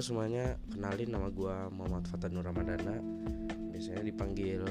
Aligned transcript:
semuanya, 0.00 0.56
kenalin 0.70 1.10
nama 1.10 1.28
gue 1.28 1.56
Muhammad 1.74 2.06
Fatan 2.08 2.32
Nur 2.32 2.46
Ramadana 2.46 2.96
Biasanya 3.74 4.06
dipanggil 4.06 4.62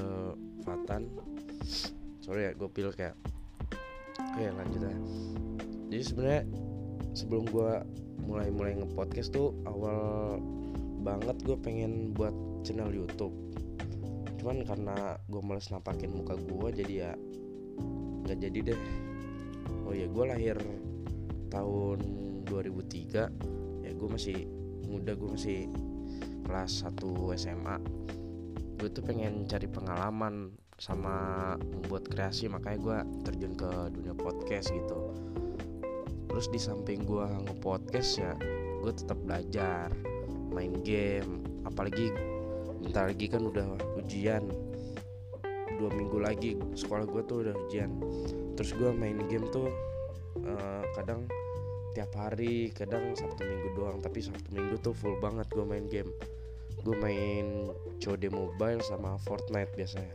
Fatan. 0.64 1.06
Sorry 2.24 2.48
ya, 2.48 2.52
gue 2.56 2.68
pil 2.72 2.90
kayak 2.90 3.14
Oke 4.18 4.48
lanjut 4.50 4.80
ya 4.82 4.96
Jadi 5.92 6.02
sebenarnya 6.02 6.42
sebelum 7.12 7.44
gue 7.52 7.72
mulai-mulai 8.24 8.80
nge-podcast 8.80 9.36
tuh 9.36 9.52
Awal 9.68 10.40
banget 11.02 11.36
gue 11.42 11.58
pengen 11.58 12.14
buat 12.14 12.32
channel 12.62 12.94
Youtube. 12.94 13.34
Cuman 14.38 14.62
karena 14.62 15.18
gue 15.26 15.42
males 15.42 15.66
nampakin 15.68 16.14
muka 16.14 16.38
gue 16.38 16.68
jadi 16.82 16.94
ya 16.94 17.12
nggak 18.22 18.38
jadi 18.38 18.58
deh. 18.72 18.80
Oh 19.82 19.92
ya 19.92 20.06
gue 20.06 20.24
lahir 20.24 20.56
tahun 21.50 21.98
2003 22.46 23.82
Ya 23.82 23.90
gue 23.90 24.08
masih 24.08 24.46
muda 24.88 25.14
gue 25.14 25.28
masih 25.32 25.70
kelas 26.46 26.86
1 26.86 26.98
SMA 27.38 27.76
gue 28.82 28.90
tuh 28.90 29.06
pengen 29.06 29.46
cari 29.46 29.70
pengalaman 29.70 30.50
sama 30.82 31.54
membuat 31.62 32.10
kreasi 32.10 32.50
makanya 32.50 32.78
gue 32.82 32.98
terjun 33.22 33.54
ke 33.54 33.70
dunia 33.94 34.10
podcast 34.18 34.74
gitu. 34.74 35.14
Terus 36.26 36.50
di 36.50 36.58
samping 36.58 37.06
gue 37.06 37.22
nge-podcast 37.22 38.10
ya 38.18 38.34
gue 38.82 38.90
tetap 38.90 39.14
belajar 39.22 39.94
main 40.50 40.74
game 40.82 41.46
apalagi 41.62 42.10
bentar 42.82 43.06
lagi 43.06 43.30
kan 43.30 43.46
udah 43.46 43.78
ujian. 44.02 44.50
Dua 45.78 45.90
minggu 45.94 46.18
lagi 46.18 46.58
sekolah 46.74 47.06
gue 47.06 47.22
tuh 47.30 47.46
udah 47.46 47.54
ujian. 47.70 47.94
Terus 48.58 48.74
gue 48.74 48.90
main 48.90 49.22
game 49.30 49.46
tuh 49.54 49.70
uh, 50.42 50.82
kadang 50.98 51.30
tiap 51.92 52.12
hari 52.16 52.72
kadang 52.72 53.12
sabtu 53.12 53.44
minggu 53.44 53.68
doang 53.76 54.00
tapi 54.00 54.24
sabtu 54.24 54.48
minggu 54.52 54.80
tuh 54.80 54.96
full 54.96 55.16
banget 55.20 55.46
gue 55.52 55.64
main 55.64 55.86
game. 55.88 56.10
Gue 56.82 56.96
main 56.98 57.70
COD 58.00 58.32
mobile 58.32 58.80
sama 58.82 59.20
Fortnite 59.22 59.72
biasanya. 59.76 60.14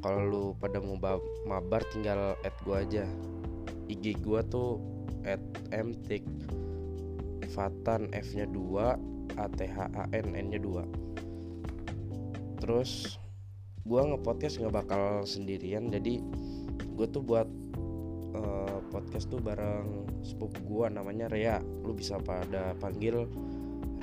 Kalau 0.00 0.20
lu 0.24 0.44
pada 0.56 0.80
mau 0.80 0.96
mabar 1.44 1.84
tinggal 1.92 2.34
add 2.42 2.56
gue 2.64 2.76
aja. 2.76 3.04
IG 3.86 4.18
gue 4.24 4.40
tuh 4.48 4.80
at 5.28 5.42
mtik 5.70 6.24
Fatan 7.50 8.08
F 8.14 8.32
nya 8.32 8.46
2 8.48 9.36
A 9.36 9.46
T 9.50 9.60
H 9.66 9.78
A 9.92 10.04
N 10.14 10.38
N 10.38 10.46
nya 10.54 10.60
2 10.62 11.10
terus 12.60 13.16
gue 13.88 14.00
ngepodcast 14.00 14.60
nggak 14.60 14.84
bakal 14.84 15.24
sendirian 15.24 15.88
jadi 15.88 16.20
gue 16.94 17.06
tuh 17.08 17.24
buat 17.24 17.48
uh, 18.34 18.78
podcast 18.90 19.30
tuh 19.30 19.40
bareng 19.42 20.06
sepupu 20.22 20.58
gua 20.66 20.86
namanya 20.90 21.30
Rea. 21.30 21.58
Lu 21.60 21.94
bisa 21.94 22.18
pada 22.20 22.74
panggil 22.78 23.26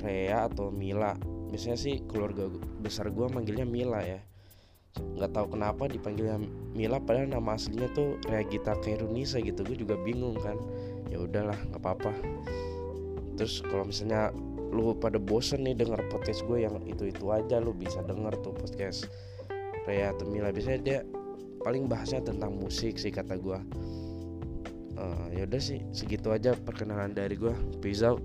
Rea 0.02 0.48
atau 0.48 0.72
Mila. 0.72 1.16
Biasanya 1.48 1.78
sih 1.80 2.04
keluarga 2.04 2.48
besar 2.80 3.08
gua 3.12 3.32
manggilnya 3.32 3.64
Mila 3.64 4.00
ya. 4.04 4.20
Nggak 4.98 5.30
tahu 5.34 5.46
kenapa 5.54 5.86
dipanggilnya 5.86 6.38
Mila 6.74 6.98
padahal 6.98 7.30
nama 7.30 7.54
aslinya 7.54 7.88
tuh 7.94 8.18
Rea 8.26 8.42
Gita 8.46 8.74
Kairunisa 8.82 9.38
gitu. 9.42 9.62
Gue 9.62 9.78
juga 9.78 9.94
bingung 10.00 10.38
kan. 10.40 10.58
Ya 11.08 11.22
udahlah 11.22 11.56
nggak 11.70 11.80
apa-apa. 11.80 12.12
Terus 13.38 13.62
kalau 13.62 13.86
misalnya 13.86 14.34
lu 14.68 14.92
pada 15.00 15.16
bosen 15.16 15.64
nih 15.64 15.72
denger 15.80 16.04
podcast 16.12 16.44
gue 16.44 16.68
yang 16.68 16.76
itu 16.84 17.08
itu 17.08 17.24
aja 17.32 17.56
lu 17.56 17.72
bisa 17.72 18.04
denger 18.04 18.36
tuh 18.44 18.52
podcast 18.52 19.08
Rea 19.86 20.12
atau 20.12 20.26
Mila. 20.28 20.52
Biasanya 20.52 20.80
dia 20.82 20.98
paling 21.62 21.90
bahasnya 21.90 22.22
tentang 22.22 22.54
musik 22.54 22.98
sih 22.98 23.10
kata 23.10 23.34
gue 23.38 23.58
uh, 24.98 25.26
ya 25.32 25.46
udah 25.46 25.62
sih 25.62 25.80
segitu 25.94 26.34
aja 26.34 26.52
perkenalan 26.58 27.14
dari 27.14 27.38
gue 27.38 27.54
peace 27.78 28.02
out 28.02 28.20